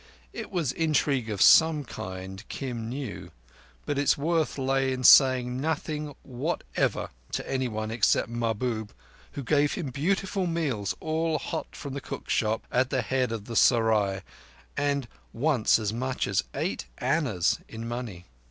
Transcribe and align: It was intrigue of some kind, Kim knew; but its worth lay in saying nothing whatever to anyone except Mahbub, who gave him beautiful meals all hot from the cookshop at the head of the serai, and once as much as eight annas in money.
It 0.33 0.49
was 0.49 0.71
intrigue 0.71 1.29
of 1.29 1.43
some 1.43 1.83
kind, 1.85 2.43
Kim 2.49 2.89
knew; 2.89 3.29
but 3.85 3.99
its 3.99 4.17
worth 4.17 4.57
lay 4.57 4.91
in 4.93 5.03
saying 5.03 5.61
nothing 5.61 6.15
whatever 6.23 7.11
to 7.33 7.47
anyone 7.47 7.91
except 7.91 8.27
Mahbub, 8.27 8.93
who 9.33 9.43
gave 9.43 9.73
him 9.75 9.91
beautiful 9.91 10.47
meals 10.47 10.95
all 11.01 11.37
hot 11.37 11.75
from 11.75 11.93
the 11.93 12.01
cookshop 12.01 12.65
at 12.71 12.89
the 12.89 13.03
head 13.03 13.31
of 13.31 13.45
the 13.45 13.55
serai, 13.55 14.23
and 14.75 15.07
once 15.33 15.77
as 15.77 15.93
much 15.93 16.25
as 16.25 16.45
eight 16.55 16.85
annas 16.99 17.59
in 17.67 17.87
money. 17.87 18.25